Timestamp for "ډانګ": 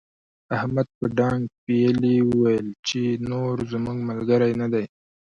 1.17-1.43